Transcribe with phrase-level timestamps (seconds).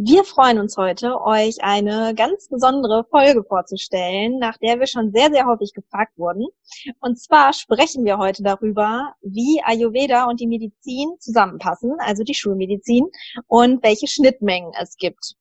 [0.00, 5.28] Wir freuen uns heute, euch eine ganz besondere Folge vorzustellen, nach der wir schon sehr,
[5.32, 6.46] sehr häufig gefragt wurden.
[7.00, 13.08] Und zwar sprechen wir heute darüber, wie Ayurveda und die Medizin zusammenpassen, also die Schulmedizin,
[13.48, 15.34] und welche Schnittmengen es gibt.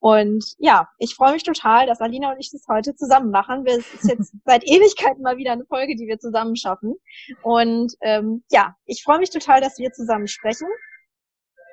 [0.00, 3.62] Und ja, ich freue mich total, dass Alina und ich das heute zusammen machen.
[3.64, 6.96] Es ist jetzt seit Ewigkeiten mal wieder eine Folge, die wir zusammen schaffen.
[7.44, 10.66] Und ähm, ja, ich freue mich total, dass wir zusammen sprechen.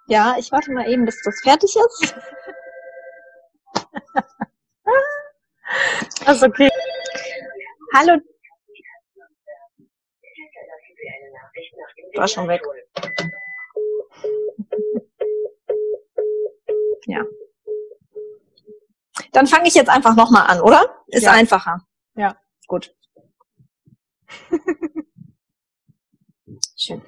[0.08, 2.16] Ja, ich warte mal eben, bis das fertig ist.
[6.26, 6.70] Das ist okay.
[7.96, 8.20] Hallo.
[12.16, 12.62] War schon weg.
[17.06, 17.26] Ja.
[19.32, 21.04] Dann fange ich jetzt einfach nochmal an, oder?
[21.08, 21.32] Ist Ja.
[21.32, 21.88] einfacher.
[22.16, 22.38] Ja.
[22.68, 22.94] Gut.
[26.84, 27.04] Schön.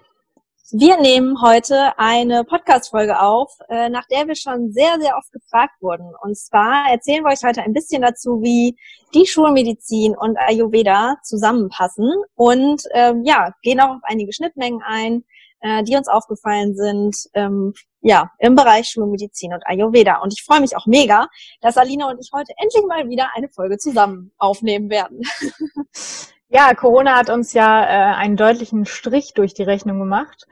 [0.70, 5.74] Wir nehmen heute eine Podcast-Folge auf, äh, nach der wir schon sehr, sehr oft gefragt
[5.82, 6.14] wurden.
[6.22, 8.78] Und zwar erzählen wir euch heute ein bisschen dazu, wie
[9.16, 15.24] die Schulmedizin und Ayurveda zusammenpassen und ähm, ja, gehen auch auf einige Schnittmengen ein,
[15.62, 20.22] äh, die uns aufgefallen sind, ähm, ja, im Bereich Schulmedizin und Ayurveda.
[20.22, 21.30] Und ich freue mich auch mega,
[21.62, 25.24] dass Alina und ich heute endlich mal wieder eine Folge zusammen aufnehmen werden.
[26.56, 30.46] Ja, Corona hat uns ja äh, einen deutlichen Strich durch die Rechnung gemacht.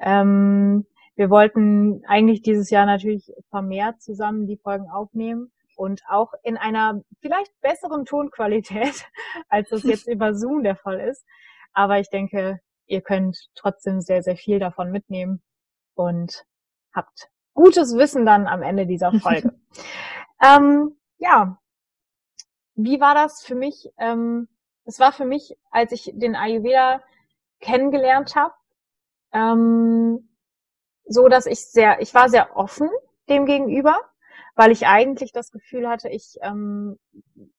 [0.00, 6.56] Ähm, wir wollten eigentlich dieses Jahr natürlich vermehrt zusammen die Folgen aufnehmen und auch in
[6.56, 9.04] einer vielleicht besseren Tonqualität,
[9.50, 11.22] als das jetzt über Zoom der Fall ist.
[11.74, 15.42] Aber ich denke, ihr könnt trotzdem sehr, sehr viel davon mitnehmen
[15.94, 16.46] und
[16.94, 19.52] habt gutes Wissen dann am Ende dieser Folge.
[20.42, 21.58] ähm, ja,
[22.74, 23.90] wie war das für mich?
[23.98, 24.48] Ähm,
[24.84, 27.02] es war für mich, als ich den Ayurveda
[27.60, 28.54] kennengelernt habe,
[29.32, 30.28] ähm,
[31.04, 32.88] so, dass ich sehr, ich war sehr offen
[33.28, 33.96] dem gegenüber,
[34.54, 36.98] weil ich eigentlich das Gefühl hatte, ich ähm,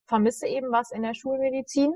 [0.06, 1.94] vermisse eben was in der Schulmedizin.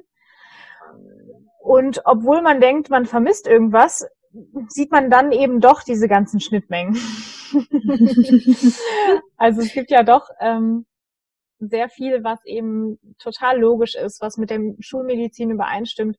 [1.59, 4.07] Und obwohl man denkt, man vermisst irgendwas,
[4.69, 6.95] sieht man dann eben doch diese ganzen Schnittmengen.
[9.37, 10.85] also es gibt ja doch ähm,
[11.59, 16.17] sehr viel, was eben total logisch ist, was mit der Schulmedizin übereinstimmt.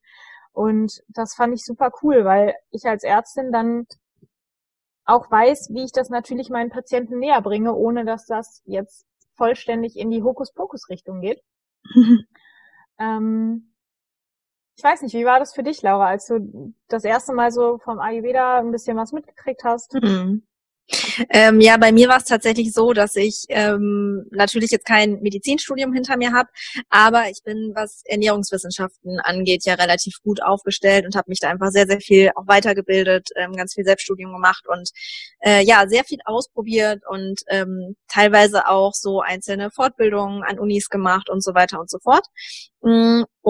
[0.53, 3.87] Und das fand ich super cool, weil ich als Ärztin dann
[5.04, 9.06] auch weiß, wie ich das natürlich meinen Patienten näher bringe, ohne dass das jetzt
[9.37, 11.41] vollständig in die Hokuspokus-Richtung geht.
[13.00, 13.72] Ähm,
[14.76, 17.78] ich weiß nicht, wie war das für dich, Laura, als du das erste Mal so
[17.78, 19.94] vom Ayurveda ein bisschen was mitgekriegt hast?
[19.94, 20.47] Mhm.
[21.31, 25.93] Ähm, ja, bei mir war es tatsächlich so, dass ich ähm, natürlich jetzt kein Medizinstudium
[25.93, 26.49] hinter mir habe,
[26.88, 31.71] aber ich bin, was Ernährungswissenschaften angeht, ja relativ gut aufgestellt und habe mich da einfach
[31.71, 34.91] sehr, sehr viel auch weitergebildet, ähm, ganz viel Selbststudium gemacht und
[35.41, 41.28] äh, ja, sehr viel ausprobiert und ähm, teilweise auch so einzelne Fortbildungen an Unis gemacht
[41.28, 42.25] und so weiter und so fort.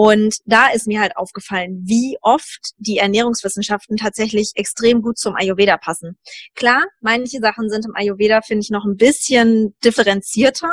[0.01, 5.75] Und da ist mir halt aufgefallen, wie oft die Ernährungswissenschaften tatsächlich extrem gut zum Ayurveda
[5.75, 6.17] passen.
[6.55, 10.71] Klar, manche Sachen sind im Ayurveda, finde ich, noch ein bisschen differenzierter.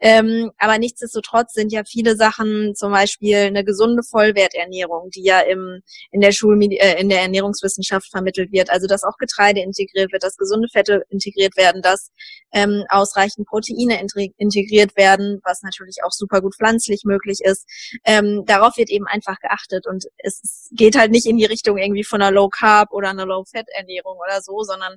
[0.00, 5.80] Ähm, aber nichtsdestotrotz sind ja viele Sachen, zum Beispiel eine gesunde Vollwerternährung, die ja im,
[6.10, 8.70] in, der Schulmedi äh, in der Ernährungswissenschaft vermittelt wird.
[8.70, 12.10] Also, dass auch Getreide integriert wird, dass gesunde Fette integriert werden, dass
[12.52, 17.66] ähm, ausreichend Proteine integ- integriert werden, was natürlich auch super gut pflanzlich möglich ist.
[18.04, 22.04] Ähm, darauf wird eben einfach geachtet und es geht halt nicht in die Richtung irgendwie
[22.04, 24.96] von einer Low Carb oder einer Low Fat Ernährung oder so, sondern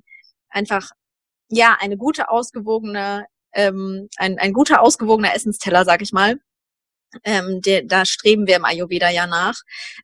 [0.50, 0.92] einfach
[1.50, 6.40] ja eine gute ausgewogene ähm, ein, ein guter ausgewogener Essensteller, sag ich mal.
[7.24, 9.56] Ähm, der, da streben wir im Ayurveda ja nach.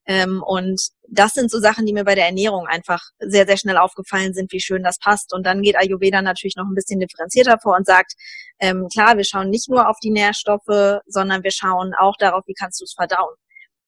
[0.06, 3.78] Ähm, und das sind so Sachen, die mir bei der Ernährung einfach sehr, sehr schnell
[3.78, 5.34] aufgefallen sind, wie schön das passt.
[5.34, 8.14] Und dann geht Ayurveda natürlich noch ein bisschen differenzierter vor und sagt,
[8.60, 12.54] ähm, klar, wir schauen nicht nur auf die Nährstoffe, sondern wir schauen auch darauf, wie
[12.54, 13.36] kannst du es verdauen.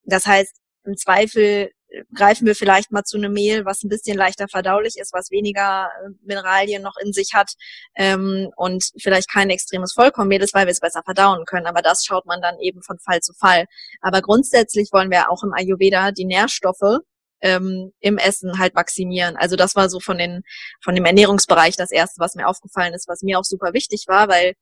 [0.04, 1.72] Das heißt, im Zweifel
[2.14, 5.90] greifen wir vielleicht mal zu einem Mehl, was ein bisschen leichter verdaulich ist, was weniger
[6.04, 7.54] äh, Mineralien noch in sich hat
[7.96, 11.68] ähm, und vielleicht kein extremes Vollkornmehl ist, weil wir es besser verdauen können.
[11.68, 13.66] Aber das schaut man dann eben von Fall zu Fall.
[14.02, 17.00] Aber grundsätzlich wollen wir auch im Ayurveda die Nährstoffe
[17.42, 19.36] ähm, im Essen halt maximieren.
[19.38, 20.44] Also das war so von den
[20.82, 24.28] von dem Ernährungsbereich das erste, was mir aufgefallen ist, was mir auch super wichtig war,
[24.28, 24.54] weil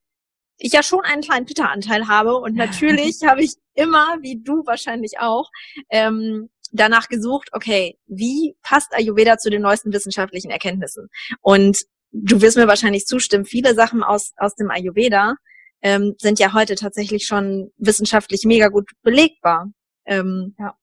[0.58, 5.20] ich ja schon einen kleinen Pitta-Anteil habe und natürlich habe ich immer, wie du wahrscheinlich
[5.20, 5.50] auch,
[5.90, 11.10] ähm, danach gesucht, okay, wie passt Ayurveda zu den neuesten wissenschaftlichen Erkenntnissen?
[11.42, 15.36] Und du wirst mir wahrscheinlich zustimmen, viele Sachen aus, aus dem Ayurveda
[15.81, 19.72] ähm, sind ja heute tatsächlich schon wissenschaftlich mega gut belegbar.
[20.06, 20.75] Ähm, ja.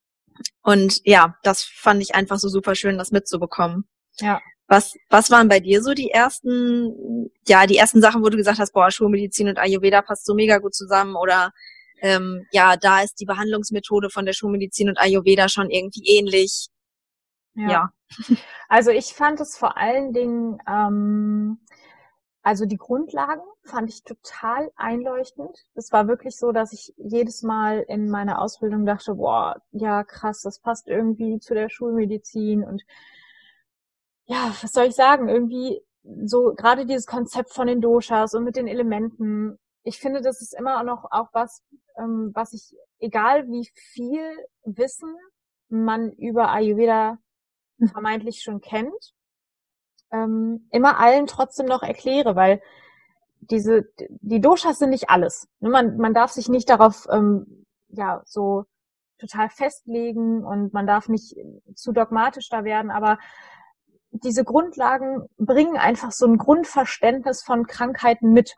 [0.62, 3.84] Und ja, das fand ich einfach so super schön, das mitzubekommen.
[4.19, 4.40] Ja.
[4.66, 8.58] Was, was waren bei dir so die ersten, ja, die ersten Sachen, wo du gesagt
[8.58, 11.52] hast, boah, Schulmedizin und Ayurveda passt so mega gut zusammen oder
[12.00, 16.69] ähm, ja, da ist die Behandlungsmethode von der Schulmedizin und Ayurveda schon irgendwie ähnlich.
[17.55, 17.70] Ja.
[17.70, 17.91] ja.
[18.69, 21.58] Also ich fand es vor allen Dingen, ähm,
[22.43, 25.64] also die Grundlagen fand ich total einleuchtend.
[25.75, 30.43] Es war wirklich so, dass ich jedes Mal in meiner Ausbildung dachte, boah, ja krass,
[30.43, 32.82] das passt irgendwie zu der Schulmedizin und
[34.26, 35.82] ja, was soll ich sagen, irgendwie
[36.25, 39.58] so gerade dieses Konzept von den Doshas und mit den Elementen.
[39.82, 41.62] Ich finde, das ist immer noch auch was,
[41.96, 44.22] ähm, was ich, egal wie viel
[44.64, 45.14] Wissen
[45.68, 47.18] man über Ayurveda
[47.92, 49.14] vermeintlich schon kennt,
[50.12, 52.60] ähm, immer allen trotzdem noch erkläre, weil
[53.40, 53.84] diese,
[54.20, 55.48] die Doshas sind nicht alles.
[55.60, 58.64] Ne, man, man darf sich nicht darauf, ähm, ja, so
[59.18, 61.36] total festlegen und man darf nicht
[61.74, 63.18] zu dogmatisch da werden, aber
[64.12, 68.54] diese Grundlagen bringen einfach so ein Grundverständnis von Krankheiten mit.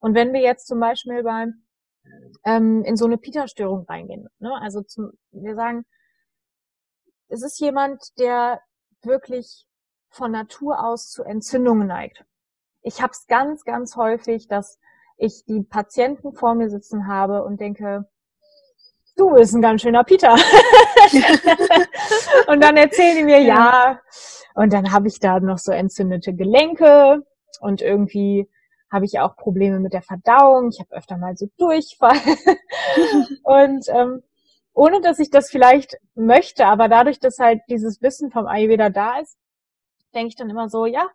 [0.00, 1.62] Und wenn wir jetzt zum Beispiel beim
[2.44, 4.52] ähm, in so eine Pita-Störung reingehen, ne?
[4.60, 5.84] also zum, wir sagen,
[7.28, 8.60] es ist jemand, der
[9.02, 9.66] wirklich
[10.08, 12.24] von Natur aus zu Entzündungen neigt.
[12.82, 14.78] Ich habe es ganz, ganz häufig, dass
[15.16, 18.08] ich die Patienten vor mir sitzen habe und denke,
[19.16, 20.34] du bist ein ganz schöner Peter.
[22.46, 24.00] und dann erzählen die mir, ja.
[24.54, 27.22] Und dann habe ich da noch so entzündete Gelenke
[27.60, 28.48] und irgendwie
[28.90, 30.70] habe ich auch Probleme mit der Verdauung.
[30.70, 32.16] Ich habe öfter mal so Durchfall.
[33.44, 34.22] und ähm,
[34.72, 39.18] ohne dass ich das vielleicht möchte, aber dadurch, dass halt dieses Wissen vom Ayurveda da
[39.18, 39.36] ist,
[40.14, 41.08] denke ich dann immer so, ja,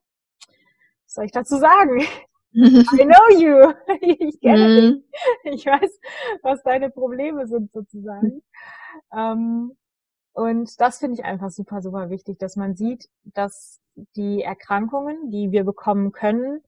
[1.06, 2.02] was soll ich dazu sagen?
[2.56, 3.74] I know you.
[4.02, 5.04] Ich kenne mm.
[5.44, 5.56] dich.
[5.56, 6.00] Ich weiß,
[6.42, 8.42] was deine Probleme sind sozusagen.
[9.14, 9.76] Ähm,
[10.32, 13.82] und das finde ich einfach super, super wichtig, dass man sieht, dass
[14.16, 16.62] die Erkrankungen, die wir bekommen können,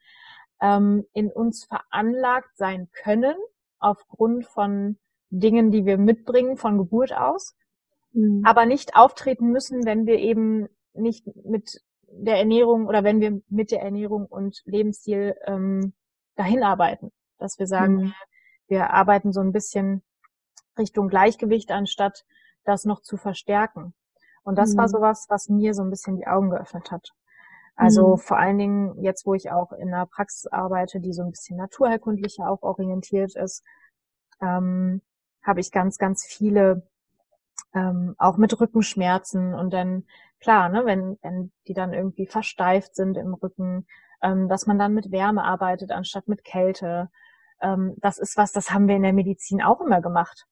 [0.61, 3.35] ähm, in uns veranlagt sein können,
[3.79, 4.97] aufgrund von
[5.29, 7.55] Dingen, die wir mitbringen von Geburt aus,
[8.13, 8.43] mhm.
[8.45, 13.71] aber nicht auftreten müssen, wenn wir eben nicht mit der Ernährung oder wenn wir mit
[13.71, 15.93] der Ernährung und Lebensstil ähm,
[16.35, 17.11] dahin arbeiten.
[17.37, 18.13] Dass wir sagen, mhm.
[18.67, 20.01] wir arbeiten so ein bisschen
[20.77, 22.25] Richtung Gleichgewicht, anstatt
[22.63, 23.93] das noch zu verstärken.
[24.43, 24.77] Und das mhm.
[24.77, 27.13] war sowas, was mir so ein bisschen die Augen geöffnet hat.
[27.77, 28.17] Also mhm.
[28.17, 31.57] vor allen Dingen jetzt, wo ich auch in einer Praxis arbeite, die so ein bisschen
[31.57, 33.63] naturherkundlicher auch orientiert ist,
[34.41, 35.01] ähm,
[35.43, 36.87] habe ich ganz, ganz viele
[37.73, 40.05] ähm, auch mit Rückenschmerzen und dann
[40.39, 43.85] klar, ne, wenn, wenn die dann irgendwie versteift sind im Rücken,
[44.21, 47.09] ähm, dass man dann mit Wärme arbeitet anstatt mit Kälte.
[47.61, 50.47] Ähm, das ist was, das haben wir in der Medizin auch immer gemacht.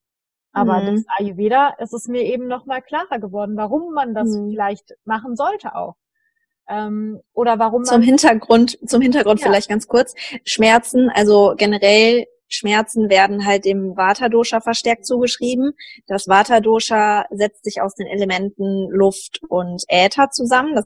[0.52, 0.96] Aber mhm.
[0.96, 4.50] das Ayurveda ist es mir eben noch mal klarer geworden, warum man das mhm.
[4.50, 5.96] vielleicht machen sollte auch.
[6.68, 9.46] Ähm, oder warum zum Hintergrund, zum Hintergrund ja.
[9.46, 10.14] vielleicht ganz kurz.
[10.44, 15.72] Schmerzen, also generell Schmerzen werden halt dem Vata-Dosha verstärkt zugeschrieben.
[16.06, 20.74] Das Vata-Dosha setzt sich aus den Elementen Luft und Äther zusammen.
[20.74, 20.84] Das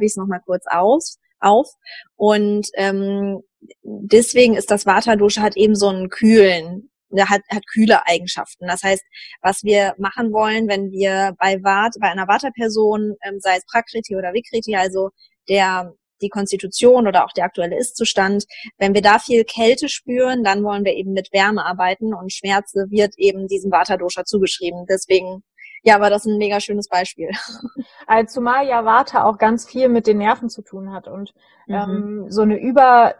[0.00, 1.68] ich es nochmal kurz aus, auf.
[2.16, 3.42] Und ähm,
[3.82, 8.66] deswegen ist das Vata-Dosha hat eben so einen kühlen, hat, hat kühle Eigenschaften.
[8.66, 9.04] Das heißt,
[9.42, 14.16] was wir machen wollen, wenn wir bei Vat, bei einer Vata-Person, ähm, sei es Prakriti
[14.16, 15.10] oder Vikriti, also
[15.48, 18.44] der die Konstitution oder auch der aktuelle Ist-Zustand.
[18.76, 22.86] Wenn wir da viel Kälte spüren, dann wollen wir eben mit Wärme arbeiten und Schmerze
[22.90, 24.84] wird eben diesem Vata-Dosha zugeschrieben.
[24.88, 25.44] Deswegen
[25.82, 27.30] ja, war das ein mega schönes Beispiel.
[28.06, 31.34] Also zumal ja Vata auch ganz viel mit den Nerven zu tun hat und
[31.66, 31.74] mhm.
[31.74, 33.16] ähm, so eine Über,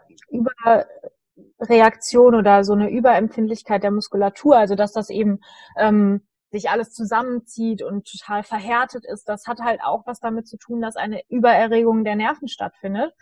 [1.59, 5.41] Überreaktion oder so eine Überempfindlichkeit der Muskulatur, also dass das eben
[5.77, 10.57] ähm, sich alles zusammenzieht und total verhärtet ist, das hat halt auch was damit zu
[10.57, 13.13] tun, dass eine Übererregung der Nerven stattfindet.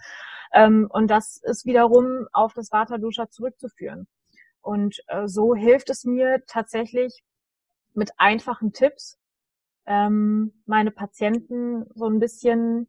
[0.54, 4.08] Ähm, und das ist wiederum auf das Vata-Dosha zurückzuführen.
[4.62, 7.24] Und äh, so hilft es mir tatsächlich
[7.94, 9.18] mit einfachen Tipps,
[9.86, 12.88] ähm, meine Patienten so ein bisschen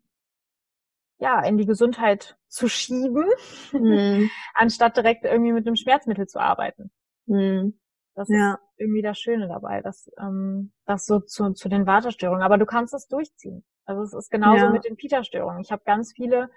[1.18, 3.26] ja, in die Gesundheit zu schieben,
[3.72, 4.30] mhm.
[4.54, 6.90] anstatt direkt irgendwie mit einem Schmerzmittel zu arbeiten.
[7.26, 7.78] Mhm.
[8.14, 8.54] Das ja.
[8.54, 12.42] ist irgendwie das Schöne dabei, dass ähm, das so zu, zu den Wartestörungen.
[12.42, 13.64] Aber du kannst es durchziehen.
[13.84, 14.70] Also es ist genauso ja.
[14.70, 15.60] mit den Pita-Störungen.
[15.60, 16.50] Ich habe ganz viele,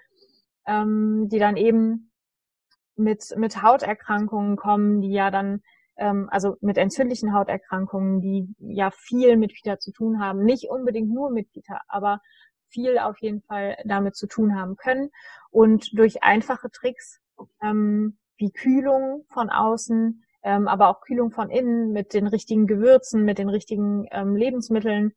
[0.66, 2.12] ähm, die dann eben
[2.96, 5.62] mit mit Hauterkrankungen kommen, die ja dann
[5.96, 11.10] ähm, also mit entzündlichen Hauterkrankungen, die ja viel mit Pita zu tun haben, nicht unbedingt
[11.10, 12.20] nur mit Pita, aber
[12.72, 15.10] viel auf jeden Fall damit zu tun haben können
[15.50, 17.20] und durch einfache Tricks
[17.62, 23.24] ähm, wie Kühlung von außen, ähm, aber auch Kühlung von innen mit den richtigen Gewürzen,
[23.24, 25.12] mit den richtigen ähm, Lebensmitteln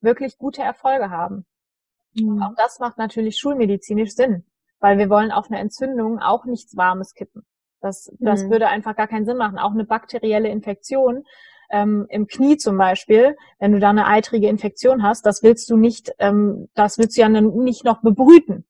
[0.00, 1.44] wirklich gute Erfolge haben.
[2.14, 2.42] Mhm.
[2.42, 4.44] Auch das macht natürlich schulmedizinisch Sinn,
[4.80, 7.44] weil wir wollen auf eine Entzündung auch nichts Warmes kippen.
[7.80, 8.50] Das, das mhm.
[8.50, 9.58] würde einfach gar keinen Sinn machen.
[9.58, 11.24] Auch eine bakterielle Infektion
[11.72, 15.76] ähm, im Knie zum Beispiel, wenn du da eine eitrige Infektion hast, das willst du
[15.76, 18.66] nicht, ähm, das willst du ja nicht noch bebrüten.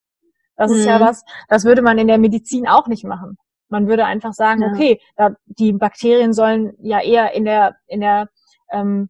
[0.56, 0.76] Das mhm.
[0.78, 1.30] ist ja was, mhm.
[1.48, 3.36] das würde man in der Medizin auch nicht machen.
[3.68, 4.68] Man würde einfach sagen, ja.
[4.68, 8.28] okay, da, die Bakterien sollen ja eher in der in der
[8.70, 9.08] ähm,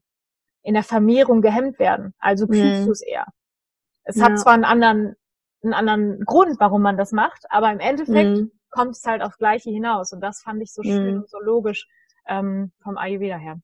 [0.63, 2.15] in der Vermehrung gehemmt werden.
[2.19, 2.87] Also kühlst mhm.
[2.87, 3.27] du es eher.
[4.05, 4.25] Es ja.
[4.25, 5.17] hat zwar einen anderen
[5.63, 8.53] einen anderen Grund, warum man das macht, aber im Endeffekt mhm.
[8.71, 10.13] kommt es halt aufs Gleiche hinaus.
[10.13, 11.21] Und das fand ich so schön mhm.
[11.21, 11.87] und so logisch
[12.27, 13.61] ähm, vom Ayurveda her.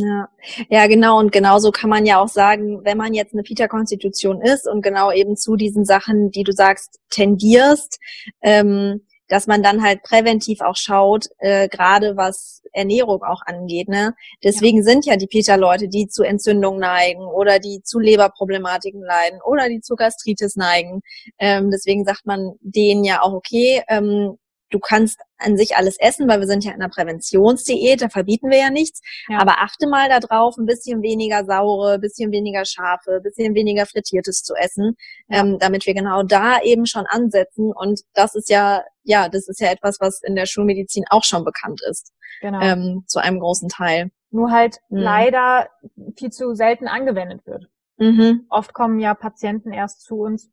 [0.00, 0.28] Ja,
[0.70, 1.18] ja, genau.
[1.18, 5.10] Und genauso kann man ja auch sagen, wenn man jetzt eine Pita-Konstitution ist und genau
[5.10, 7.98] eben zu diesen Sachen, die du sagst, tendierst,
[8.40, 13.88] ähm, dass man dann halt präventiv auch schaut, äh, gerade was Ernährung auch angeht.
[13.88, 14.14] Ne?
[14.44, 14.84] Deswegen ja.
[14.84, 19.80] sind ja die Pita-Leute, die zu Entzündungen neigen oder die zu Leberproblematiken leiden oder die
[19.80, 21.00] zu Gastritis neigen.
[21.40, 24.38] Ähm, deswegen sagt man denen ja auch, okay, ähm,
[24.70, 28.50] du kannst an sich alles essen, weil wir sind ja in einer Präventionsdiät, da verbieten
[28.50, 29.00] wir ja nichts.
[29.28, 29.38] Ja.
[29.40, 33.86] Aber achte mal darauf, ein bisschen weniger saure, ein bisschen weniger scharfe, ein bisschen weniger
[33.86, 34.96] frittiertes zu essen,
[35.28, 35.40] ja.
[35.40, 37.72] ähm, damit wir genau da eben schon ansetzen.
[37.72, 41.44] Und das ist ja, ja, das ist ja etwas, was in der Schulmedizin auch schon
[41.44, 42.12] bekannt ist.
[42.40, 42.60] Genau.
[42.60, 44.10] Ähm, zu einem großen Teil.
[44.30, 44.98] Nur halt mhm.
[44.98, 45.68] leider
[46.16, 47.68] viel zu selten angewendet wird.
[47.96, 48.46] Mhm.
[48.48, 50.50] Oft kommen ja Patienten erst zu uns,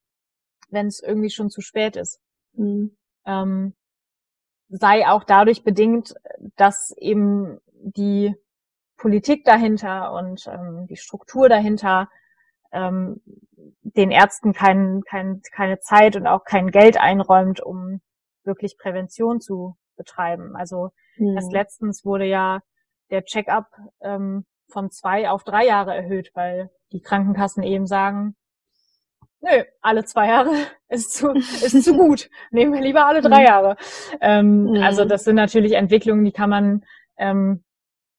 [0.69, 2.19] wenn es irgendwie schon zu spät ist.
[2.53, 2.97] Mhm.
[3.25, 3.73] Ähm,
[4.69, 6.15] sei auch dadurch bedingt,
[6.55, 8.35] dass eben die
[8.97, 12.09] Politik dahinter und ähm, die Struktur dahinter
[12.71, 13.21] ähm,
[13.81, 18.01] den Ärzten kein, kein, keine Zeit und auch kein Geld einräumt, um
[18.43, 20.55] wirklich Prävention zu betreiben.
[20.55, 21.35] Also mhm.
[21.35, 22.59] erst letztens wurde ja
[23.11, 23.67] der Check-up
[24.01, 28.35] ähm, von zwei auf drei Jahre erhöht, weil die Krankenkassen eben sagen,
[29.41, 30.51] nö, alle zwei Jahre
[30.89, 32.29] ist zu, ist zu gut.
[32.51, 33.45] Nehmen wir lieber alle drei mhm.
[33.45, 33.77] Jahre.
[34.21, 34.83] Ähm, mhm.
[34.83, 36.85] Also das sind natürlich Entwicklungen, die kann man,
[37.17, 37.63] ähm,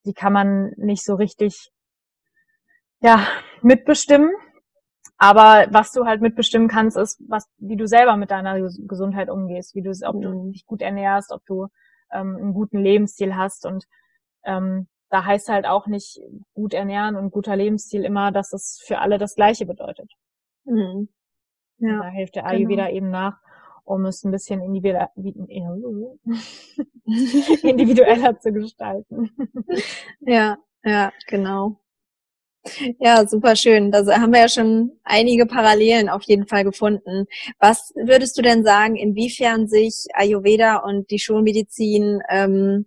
[0.05, 1.71] die kann man nicht so richtig,
[3.01, 3.27] ja,
[3.63, 4.31] mitbestimmen.
[5.19, 9.75] Aber was du halt mitbestimmen kannst, ist, was, wie du selber mit deiner Gesundheit umgehst,
[9.75, 10.53] wie du, ob du mhm.
[10.53, 11.69] dich gut ernährst, ob du
[12.13, 13.85] ähm, einen guten Lebensstil hast und
[14.45, 16.21] ähm, da heißt halt auch nicht
[16.55, 20.13] gut ernähren und guter Lebensstil immer, dass es für alle das Gleiche bedeutet.
[20.67, 21.09] Mhm.
[21.79, 22.97] Ja, da hilft der Ayurveda genau.
[22.97, 23.39] eben nach,
[23.85, 25.11] um es ein bisschen individueller,
[27.63, 29.31] individueller zu gestalten.
[30.21, 31.81] Ja, ja, genau.
[32.99, 33.91] Ja, super schön.
[33.93, 37.27] Da haben wir ja schon einige Parallelen auf jeden Fall gefunden.
[37.61, 42.87] Was würdest du denn sagen, inwiefern sich Ayurveda und die Schulmedizin ähm,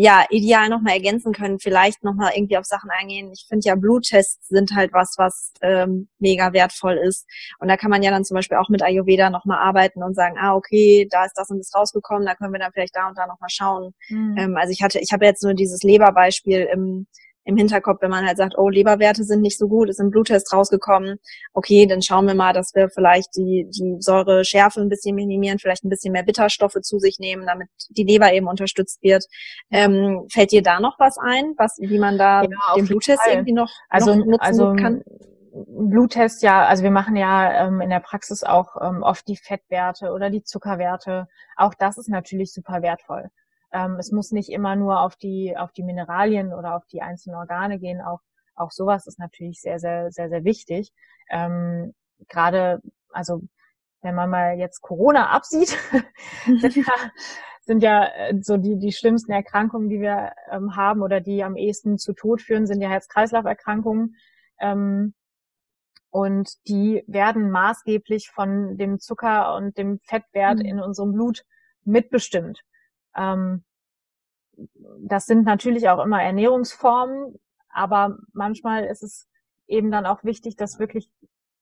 [0.00, 3.32] ja, ideal nochmal ergänzen können, vielleicht nochmal irgendwie auf Sachen eingehen.
[3.32, 7.26] Ich finde ja Bluttests sind halt was, was ähm, mega wertvoll ist.
[7.58, 10.36] Und da kann man ja dann zum Beispiel auch mit Ayurveda nochmal arbeiten und sagen,
[10.38, 13.18] ah, okay, da ist das und das rausgekommen, da können wir dann vielleicht da und
[13.18, 13.92] da nochmal schauen.
[14.08, 14.36] Mhm.
[14.38, 17.08] Ähm, also ich hatte, ich habe jetzt nur dieses Leberbeispiel im
[17.48, 20.52] im Hinterkopf, wenn man halt sagt, oh, Leberwerte sind nicht so gut, ist im Bluttest
[20.52, 21.18] rausgekommen,
[21.54, 25.82] okay, dann schauen wir mal, dass wir vielleicht die, die Säure-Schärfe ein bisschen minimieren, vielleicht
[25.82, 29.24] ein bisschen mehr Bitterstoffe zu sich nehmen, damit die Leber eben unterstützt wird.
[29.70, 33.32] Ähm, fällt dir da noch was ein, was, wie man da ja, den Bluttest Fall.
[33.32, 35.02] irgendwie noch, also, noch nutzen also, kann?
[35.50, 40.12] Bluttest, ja, also wir machen ja ähm, in der Praxis auch ähm, oft die Fettwerte
[40.12, 41.28] oder die Zuckerwerte.
[41.56, 43.30] Auch das ist natürlich super wertvoll.
[43.72, 47.36] Ähm, es muss nicht immer nur auf die, auf die Mineralien oder auf die einzelnen
[47.36, 48.00] Organe gehen.
[48.00, 48.20] Auch,
[48.54, 50.92] auch sowas ist natürlich sehr, sehr, sehr, sehr wichtig.
[51.30, 51.94] Ähm,
[52.28, 53.42] Gerade, also
[54.02, 55.76] wenn man mal jetzt Corona absieht,
[56.60, 56.92] sind ja,
[57.60, 61.56] sind ja äh, so die, die schlimmsten Erkrankungen, die wir ähm, haben oder die am
[61.56, 64.16] ehesten zu Tod führen, sind ja Herz-Kreislauf-Erkrankungen.
[64.60, 65.14] Ähm,
[66.10, 70.64] und die werden maßgeblich von dem Zucker und dem Fettwert mhm.
[70.64, 71.44] in unserem Blut
[71.84, 72.62] mitbestimmt.
[73.18, 73.64] Ähm,
[75.00, 79.28] das sind natürlich auch immer Ernährungsformen, aber manchmal ist es
[79.66, 81.10] eben dann auch wichtig, das wirklich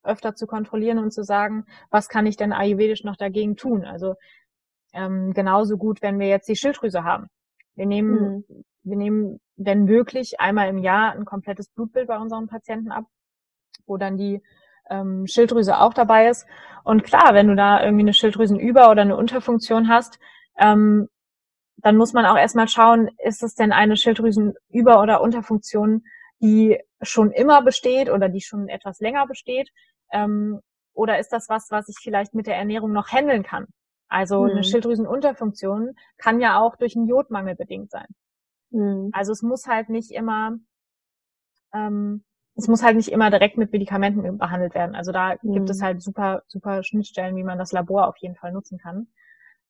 [0.03, 3.85] öfter zu kontrollieren und zu sagen, was kann ich denn ayurvedisch noch dagegen tun?
[3.85, 4.15] Also
[4.93, 7.29] ähm, genauso gut, wenn wir jetzt die Schilddrüse haben.
[7.75, 8.65] Wir nehmen, mhm.
[8.85, 13.05] wir nehmen, wenn möglich, einmal im Jahr ein komplettes Blutbild bei unseren Patienten ab,
[13.87, 14.43] wo dann die
[14.89, 16.47] ähm, Schilddrüse auch dabei ist.
[16.85, 20.19] Und klar, wenn du da irgendwie eine Schilddrüsenüber- oder eine Unterfunktion hast,
[20.59, 21.09] ähm,
[21.79, 26.05] dann muss man auch erstmal schauen, ist es denn eine Schilddrüsenüber- oder Unterfunktion,
[26.41, 29.71] die schon immer besteht oder die schon etwas länger besteht?
[30.13, 30.61] Ähm,
[30.95, 33.67] oder ist das was, was ich vielleicht mit der Ernährung noch handeln kann?
[34.09, 34.51] Also mhm.
[34.51, 38.07] eine Schilddrüsenunterfunktion kann ja auch durch einen Jodmangel bedingt sein.
[38.71, 39.11] Mhm.
[39.13, 40.57] Also es muss halt nicht immer,
[41.75, 44.95] ähm, es muss halt nicht immer direkt mit Medikamenten behandelt werden.
[44.95, 45.53] Also da mhm.
[45.53, 45.85] gibt es mhm.
[45.85, 49.09] halt super, super Schnittstellen, wie man das Labor auf jeden Fall nutzen kann.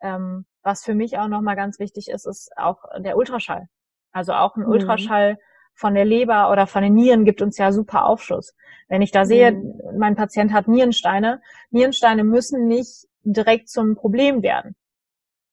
[0.00, 3.68] Ähm, was für mich auch nochmal ganz wichtig ist, ist auch der Ultraschall.
[4.12, 4.70] Also auch ein mhm.
[4.70, 5.38] Ultraschall
[5.74, 8.54] von der Leber oder von den Nieren gibt uns ja super Aufschluss.
[8.88, 9.98] Wenn ich da sehe, mhm.
[9.98, 14.74] mein Patient hat Nierensteine, Nierensteine müssen nicht direkt zum Problem werden.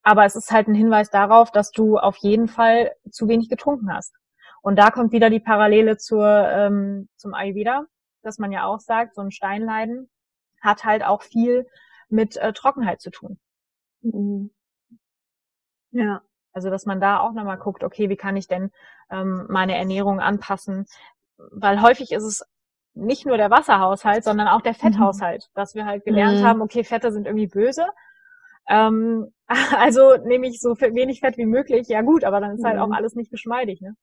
[0.02, 3.94] Aber es ist halt ein Hinweis darauf, dass du auf jeden Fall zu wenig getrunken
[3.94, 4.14] hast.
[4.62, 7.86] Und da kommt wieder die Parallele zur, ähm, zum Ayurveda,
[8.22, 10.10] dass man ja auch sagt, so ein Steinleiden
[10.62, 11.68] hat halt auch viel
[12.10, 13.40] mit äh, Trockenheit zu tun.
[14.04, 14.52] Mhm.
[15.92, 16.22] Ja.
[16.54, 18.72] Also dass man da auch nochmal guckt, okay, wie kann ich denn
[19.10, 20.86] ähm, meine Ernährung anpassen?
[21.38, 22.44] Weil häufig ist es
[22.94, 24.78] nicht nur der Wasserhaushalt, sondern auch der mhm.
[24.78, 25.60] Fetthaushalt, mhm.
[25.60, 26.44] dass wir halt gelernt mhm.
[26.44, 27.88] haben, okay, Fette sind irgendwie böse.
[28.68, 29.34] Ähm,
[29.78, 31.88] also nehme ich so wenig Fett wie möglich.
[31.88, 32.94] Ja gut, aber dann ist halt auch mhm.
[32.94, 33.96] alles nicht geschmeidig, ne?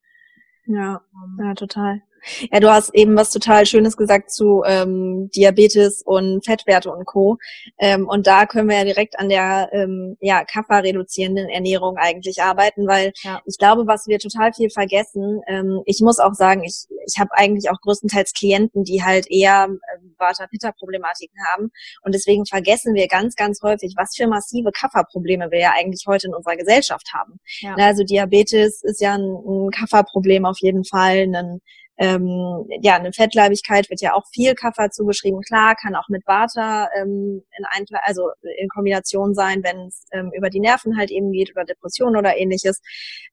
[0.67, 1.39] Ja, ähm.
[1.45, 2.03] ja, total.
[2.51, 7.39] Ja, du hast eben was total Schönes gesagt zu ähm, Diabetes und Fettwerte und Co.
[7.79, 12.87] Ähm, und da können wir ja direkt an der ähm, ja, Kappa-reduzierenden Ernährung eigentlich arbeiten,
[12.87, 13.41] weil ja.
[13.45, 17.31] ich glaube, was wir total viel vergessen, ähm, ich muss auch sagen, ich, ich habe
[17.33, 21.71] eigentlich auch größtenteils Klienten, die halt eher ähm, Vata-Pitta-Problematiken haben.
[22.03, 26.29] Und deswegen vergessen wir ganz, ganz häufig, was für massive Kappa-Probleme wir ja eigentlich heute
[26.29, 27.41] in unserer Gesellschaft haben.
[27.61, 27.75] Ja.
[27.77, 31.61] Also Diabetes ist ja ein, ein Kappa-Problem auf jeden Fall, ein
[32.01, 35.43] ähm, ja, eine Fettleibigkeit wird ja auch viel Kaffer zugeschrieben.
[35.43, 40.33] Klar, kann auch mit Vata ähm, in ein, also in Kombination sein, wenn es ähm,
[40.35, 42.81] über die Nerven halt eben geht oder Depression oder ähnliches.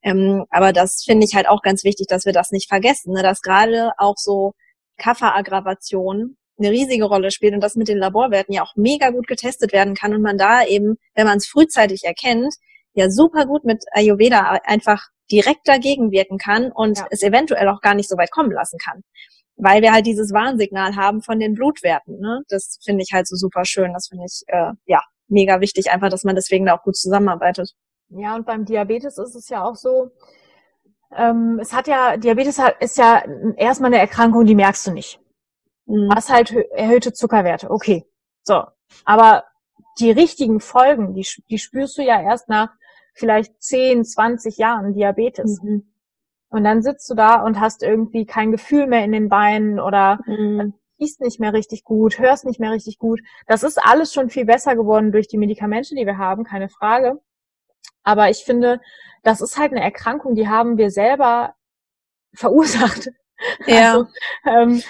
[0.03, 3.23] Ähm, aber das finde ich halt auch ganz wichtig, dass wir das nicht vergessen, ne?
[3.23, 4.51] dass gerade auch so
[4.97, 9.71] Kafferaggravation eine riesige Rolle spielt und das mit den Laborwerten ja auch mega gut getestet
[9.71, 12.53] werden kann und man da eben, wenn man es frühzeitig erkennt,
[12.95, 17.07] ja super gut mit Ayurveda einfach direkt dagegen wirken kann und ja.
[17.11, 19.03] es eventuell auch gar nicht so weit kommen lassen kann.
[19.55, 22.19] Weil wir halt dieses Warnsignal haben von den Blutwerten.
[22.19, 22.43] Ne?
[22.49, 23.93] Das finde ich halt so super schön.
[23.93, 27.73] Das finde ich äh, ja mega wichtig, einfach, dass man deswegen da auch gut zusammenarbeitet.
[28.09, 30.11] Ja, und beim Diabetes ist es ja auch so,
[31.15, 33.23] ähm, es hat ja, Diabetes ist ja
[33.57, 35.19] erstmal eine Erkrankung, die merkst du nicht.
[35.85, 36.09] Mhm.
[36.13, 38.05] Was halt erhöhte Zuckerwerte, okay.
[38.43, 38.63] So.
[39.03, 39.43] Aber
[39.99, 42.69] die richtigen Folgen, die, die spürst du ja erst nach
[43.17, 45.59] vielleicht 10, 20 Jahren Diabetes.
[45.61, 45.91] Mhm.
[46.49, 50.19] Und dann sitzt du da und hast irgendwie kein Gefühl mehr in den Beinen oder
[50.25, 50.73] mhm.
[50.97, 53.19] siehst nicht mehr richtig gut, hörst nicht mehr richtig gut.
[53.47, 57.19] Das ist alles schon viel besser geworden durch die Medikamente, die wir haben, keine Frage.
[58.03, 58.79] Aber ich finde,
[59.23, 61.55] das ist halt eine Erkrankung, die haben wir selber
[62.33, 63.09] verursacht.
[63.65, 63.93] Ja.
[63.93, 64.07] Also,
[64.45, 64.83] ähm,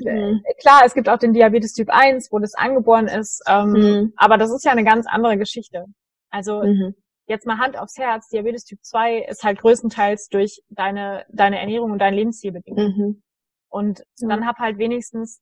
[0.00, 0.42] mhm.
[0.60, 4.12] Klar, es gibt auch den Diabetes Typ 1, wo das angeboren ist, ähm, mhm.
[4.16, 5.86] aber das ist ja eine ganz andere Geschichte.
[6.30, 6.94] Also mhm
[7.26, 11.92] jetzt mal Hand aufs Herz, Diabetes Typ 2 ist halt größtenteils durch deine, deine Ernährung
[11.92, 12.78] und dein Lebensstil bedingt.
[12.78, 13.22] Mhm.
[13.68, 15.40] Und dann hab halt wenigstens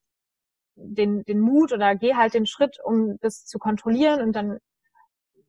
[0.75, 4.57] den, den Mut oder geh halt den Schritt, um das zu kontrollieren und dann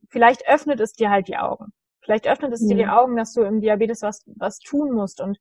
[0.08, 1.72] vielleicht öffnet es dir halt die Augen.
[2.00, 2.68] Vielleicht öffnet es mhm.
[2.68, 5.20] dir die Augen, dass du im Diabetes was, was tun musst.
[5.20, 5.38] Und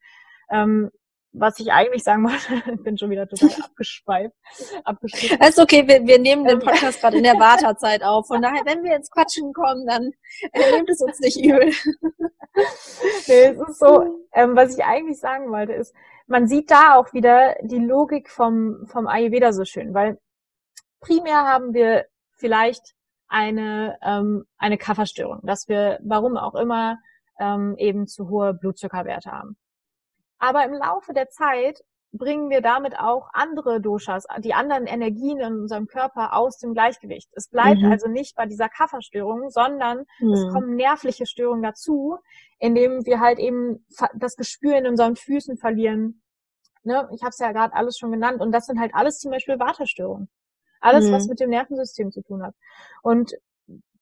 [0.49, 0.89] ähm,
[1.37, 4.35] was ich eigentlich sagen wollte, bin schon wieder total abgeschweift.
[4.83, 5.45] abgeschweift.
[5.45, 8.27] Ist okay, wir, wir nehmen den Podcast gerade in der Wartezeit auf.
[8.27, 10.11] Von daher, wenn wir ins Quatschen kommen, dann
[10.53, 11.71] äh, nehmt es uns nicht übel.
[13.27, 15.93] nee, es ist so, ähm, was ich eigentlich sagen wollte, ist,
[16.27, 20.17] man sieht da auch wieder die Logik vom, vom Ayurveda so schön, weil
[20.99, 22.95] primär haben wir vielleicht
[23.27, 26.97] eine, ähm, eine Kafferstörung, dass wir, warum auch immer,
[27.39, 29.57] ähm, eben zu hohe Blutzuckerwerte haben.
[30.37, 31.81] Aber im Laufe der Zeit
[32.17, 37.29] bringen wir damit auch andere Doshas, die anderen Energien in unserem Körper aus dem Gleichgewicht.
[37.33, 37.91] Es bleibt mhm.
[37.91, 40.33] also nicht bei dieser Kafferstörung, sondern mhm.
[40.33, 42.17] es kommen nervliche Störungen dazu,
[42.59, 46.21] indem wir halt eben das Gespür in unseren Füßen verlieren.
[46.83, 47.07] Ne?
[47.13, 49.59] Ich habe es ja gerade alles schon genannt und das sind halt alles zum Beispiel
[49.59, 50.29] Waterstörungen.
[50.79, 51.13] Alles, mhm.
[51.13, 52.53] was mit dem Nervensystem zu tun hat.
[53.01, 53.33] Und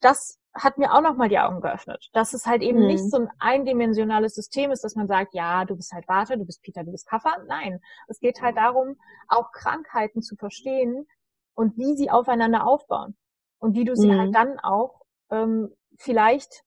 [0.02, 2.88] das hat mir auch nochmal die Augen geöffnet, dass es halt eben mhm.
[2.88, 6.46] nicht so ein eindimensionales System ist, dass man sagt, ja, du bist halt Warte, du
[6.46, 7.38] bist Peter, du bist Kaffer.
[7.48, 8.96] Nein, es geht halt darum,
[9.28, 11.08] auch Krankheiten zu verstehen
[11.56, 13.16] und wie sie aufeinander aufbauen
[13.60, 14.36] und wie du sie halt mhm.
[14.36, 16.64] halt dann auch ähm, vielleicht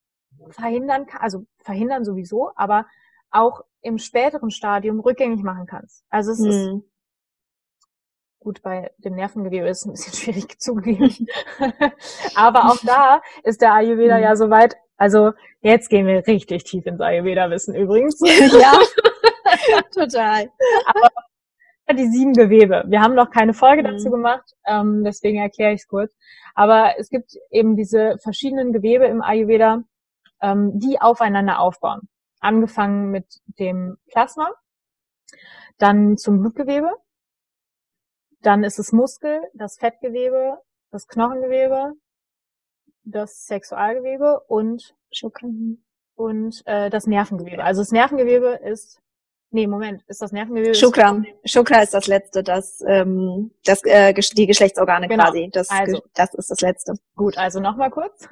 [0.50, 2.86] verhindern also verhindern sowieso, aber
[3.30, 6.04] auch im späteren Stadium rückgängig machen kannst.
[6.10, 6.46] Also es hm.
[6.46, 6.82] ist
[8.46, 11.26] gut bei dem Nervengewebe ist ein bisschen schwierig zugegeben.
[12.36, 14.22] Aber auch da ist der Ayurveda hm.
[14.22, 14.76] ja soweit.
[14.96, 15.32] Also
[15.62, 18.20] jetzt gehen wir richtig tief ins Ayurveda-Wissen übrigens.
[18.24, 18.72] ja,
[19.92, 20.48] total.
[20.86, 21.10] Aber
[21.98, 22.84] die sieben Gewebe.
[22.86, 23.86] Wir haben noch keine Folge mhm.
[23.86, 26.14] dazu gemacht, ähm, deswegen erkläre ich es kurz.
[26.54, 29.82] Aber es gibt eben diese verschiedenen Gewebe im Ayurveda,
[30.40, 32.08] ähm, die aufeinander aufbauen.
[32.40, 33.26] Angefangen mit
[33.58, 34.50] dem Plasma,
[35.78, 36.90] dann zum Blutgewebe,
[38.46, 40.58] dann ist es Muskel, das Fettgewebe,
[40.92, 41.94] das Knochengewebe,
[43.02, 44.94] das Sexualgewebe und
[46.14, 47.62] und äh, das Nervengewebe.
[47.64, 49.00] Also das Nervengewebe ist
[49.50, 50.74] Nee, Moment, ist das Nervengewebe?
[50.74, 51.22] Shukra.
[51.44, 55.24] Shukra ist das letzte, das, ähm, das äh, die Geschlechtsorgane genau.
[55.24, 55.48] quasi.
[55.52, 56.94] Das, also, das ist das letzte.
[57.14, 58.28] Gut, also nochmal kurz.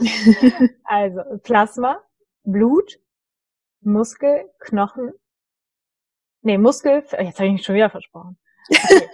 [0.84, 2.02] also Plasma,
[2.44, 2.98] Blut,
[3.82, 5.12] Muskel, Knochen.
[6.40, 8.38] Nee, Muskel, jetzt habe ich mich schon wieder versprochen.
[8.70, 9.08] Okay.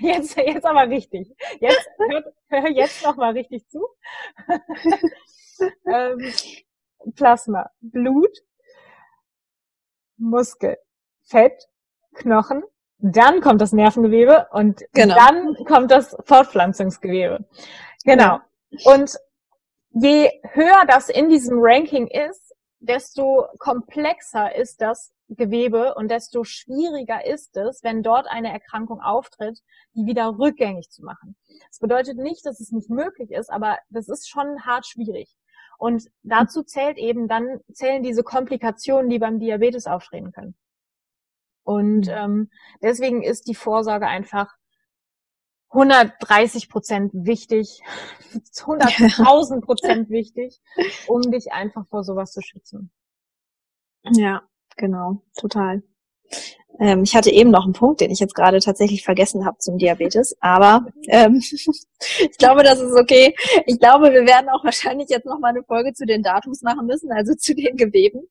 [0.02, 1.34] jetzt, jetzt aber richtig.
[1.60, 2.34] Jetzt, hört,
[2.74, 3.86] jetzt nochmal richtig zu.
[5.86, 6.32] ähm,
[7.14, 8.38] Plasma, Blut,
[10.16, 10.76] Muskel,
[11.22, 11.68] Fett,
[12.14, 12.62] Knochen,
[12.98, 15.14] dann kommt das Nervengewebe und genau.
[15.14, 17.44] dann kommt das Fortpflanzungsgewebe.
[18.04, 18.38] Genau.
[18.84, 19.16] Und
[19.90, 22.43] je höher das in diesem Ranking ist,
[22.86, 29.60] desto komplexer ist das Gewebe und desto schwieriger ist es, wenn dort eine Erkrankung auftritt,
[29.94, 31.36] die wieder rückgängig zu machen.
[31.68, 35.34] Das bedeutet nicht, dass es nicht möglich ist, aber das ist schon hart schwierig.
[35.78, 40.54] Und dazu zählt eben dann, zählen diese Komplikationen, die beim Diabetes auftreten können.
[41.64, 42.12] Und mhm.
[42.12, 42.50] ähm,
[42.82, 44.54] deswegen ist die Vorsorge einfach
[45.74, 47.82] 130 Prozent wichtig,
[48.32, 50.60] 100.000 Prozent wichtig,
[51.08, 52.90] um dich einfach vor sowas zu schützen.
[54.12, 54.42] Ja,
[54.76, 55.82] genau, total.
[56.80, 59.78] Ähm, ich hatte eben noch einen Punkt, den ich jetzt gerade tatsächlich vergessen habe zum
[59.78, 61.36] Diabetes, aber ähm,
[62.18, 63.34] ich glaube, das ist okay.
[63.66, 66.86] Ich glaube, wir werden auch wahrscheinlich jetzt noch mal eine Folge zu den Datums machen
[66.86, 68.22] müssen, also zu den Geweben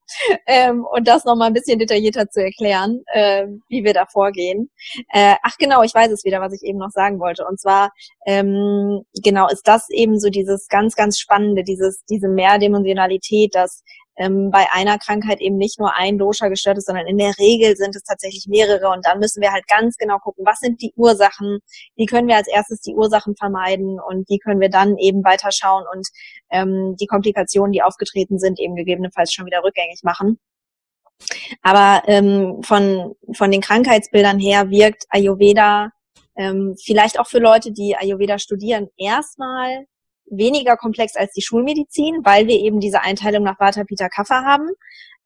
[0.45, 4.69] ähm, und das noch mal ein bisschen detaillierter zu erklären, äh, wie wir da vorgehen.
[5.13, 7.45] Äh, ach genau, ich weiß es wieder, was ich eben noch sagen wollte.
[7.47, 7.91] Und zwar
[8.25, 13.83] ähm, genau ist das eben so dieses ganz, ganz spannende, dieses diese Mehrdimensionalität, dass
[14.17, 17.75] ähm, bei einer Krankheit eben nicht nur ein Dosha gestört ist, sondern in der Regel
[17.75, 18.89] sind es tatsächlich mehrere.
[18.89, 21.59] Und dann müssen wir halt ganz genau gucken, was sind die Ursachen,
[21.95, 25.85] wie können wir als erstes die Ursachen vermeiden und wie können wir dann eben weiterschauen
[25.91, 26.07] und
[26.51, 30.39] ähm, die Komplikationen, die aufgetreten sind, eben gegebenenfalls schon wieder rückgängig machen.
[31.61, 35.91] Aber ähm, von, von den Krankheitsbildern her wirkt Ayurveda
[36.35, 39.85] ähm, vielleicht auch für Leute, die Ayurveda studieren, erstmal
[40.29, 44.69] weniger komplex als die Schulmedizin, weil wir eben diese Einteilung nach Vata, Pitta, Kapha haben.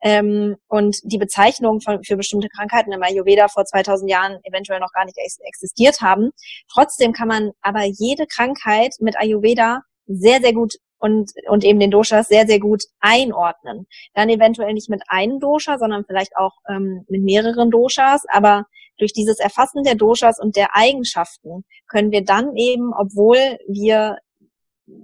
[0.00, 5.04] Ähm, und die Bezeichnungen für bestimmte Krankheiten im Ayurveda vor 2000 Jahren eventuell noch gar
[5.04, 6.30] nicht existiert haben.
[6.72, 11.90] Trotzdem kann man aber jede Krankheit mit Ayurveda sehr, sehr gut und, und eben den
[11.90, 13.86] Doshas sehr, sehr gut einordnen.
[14.14, 18.22] Dann eventuell nicht mit einem Dosha, sondern vielleicht auch ähm, mit mehreren Doshas.
[18.28, 18.66] Aber
[18.98, 24.18] durch dieses Erfassen der Doshas und der Eigenschaften können wir dann eben, obwohl wir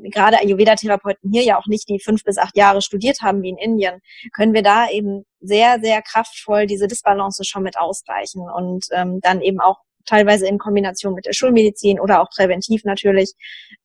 [0.02, 3.58] gerade Ayurveda-Therapeuten hier ja auch nicht die fünf bis acht Jahre studiert haben wie in
[3.58, 4.00] Indien,
[4.32, 9.40] können wir da eben sehr, sehr kraftvoll diese Disbalance schon mit ausgleichen und ähm, dann
[9.40, 13.34] eben auch teilweise in Kombination mit der Schulmedizin oder auch präventiv natürlich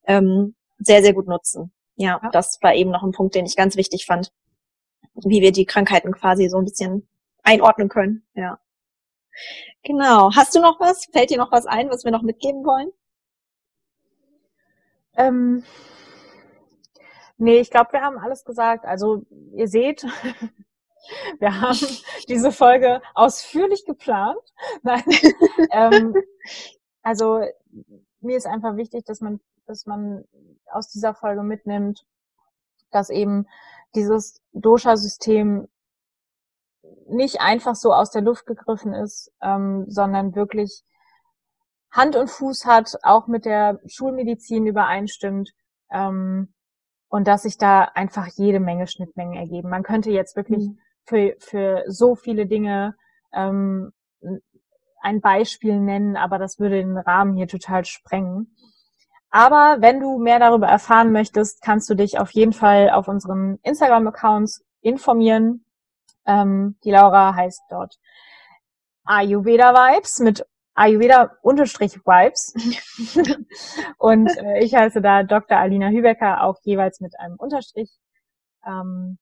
[0.06, 1.72] ähm, sehr, sehr gut nutzen.
[1.96, 4.32] Ja, ja, das war eben noch ein Punkt, den ich ganz wichtig fand,
[5.14, 7.08] wie wir die Krankheiten quasi so ein bisschen
[7.42, 8.26] einordnen können.
[8.34, 8.58] Ja.
[9.82, 10.34] Genau.
[10.34, 11.06] Hast du noch was?
[11.12, 12.90] Fällt dir noch was ein, was wir noch mitgeben wollen?
[15.20, 15.64] Ähm,
[17.36, 18.86] nee, ich glaube, wir haben alles gesagt.
[18.86, 20.02] Also ihr seht,
[21.38, 21.78] wir haben
[22.28, 24.40] diese Folge ausführlich geplant.
[24.82, 25.04] Nein,
[25.72, 26.14] ähm,
[27.02, 27.42] also
[28.20, 30.24] mir ist einfach wichtig, dass man, dass man
[30.70, 32.06] aus dieser Folge mitnimmt,
[32.90, 33.46] dass eben
[33.94, 35.68] dieses Dosha-System
[37.08, 40.84] nicht einfach so aus der Luft gegriffen ist, ähm, sondern wirklich
[41.90, 45.50] Hand und Fuß hat, auch mit der Schulmedizin übereinstimmt
[45.90, 46.52] ähm,
[47.08, 49.68] und dass sich da einfach jede Menge Schnittmengen ergeben.
[49.68, 50.78] Man könnte jetzt wirklich mhm.
[51.04, 52.94] für, für so viele Dinge
[53.32, 53.92] ähm,
[55.02, 58.54] ein Beispiel nennen, aber das würde den Rahmen hier total sprengen.
[59.30, 63.58] Aber wenn du mehr darüber erfahren möchtest, kannst du dich auf jeden Fall auf unseren
[63.62, 65.64] Instagram-Accounts informieren.
[66.26, 67.98] Ähm, die Laura heißt dort
[69.04, 72.54] Ayurveda Vibes mit Ayurveda-Vibes.
[73.98, 75.58] und äh, ich heiße da Dr.
[75.58, 77.90] Alina Hübecker, auch jeweils mit einem Unterstrich.
[78.66, 79.18] Ähm,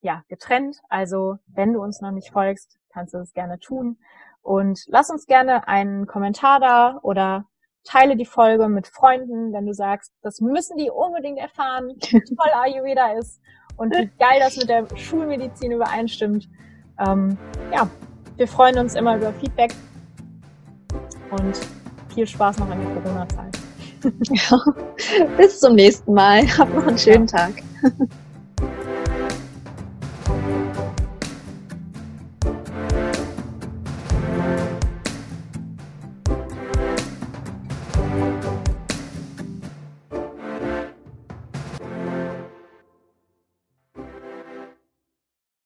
[0.00, 0.78] ja, getrennt.
[0.88, 3.98] Also wenn du uns noch nicht folgst, kannst du das gerne tun.
[4.42, 7.46] Und lass uns gerne einen Kommentar da oder
[7.84, 11.98] teile die Folge mit Freunden, wenn du sagst, das müssen die unbedingt erfahren, wie
[12.36, 13.40] toll Ayurveda ist
[13.76, 16.48] und wie geil das mit der Schulmedizin übereinstimmt.
[16.98, 17.38] Ähm,
[17.72, 17.88] ja,
[18.36, 19.74] wir freuen uns immer über Feedback
[21.34, 21.58] und
[22.14, 23.58] viel Spaß noch in der Corona-Zeit.
[24.30, 24.62] Ja.
[25.38, 26.42] Bis zum nächsten Mal.
[26.58, 27.26] Hab noch einen schönen.
[27.26, 27.54] Tag.